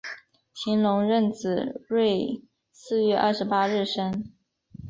[0.55, 4.33] 乾隆壬子闰四月二十八日生。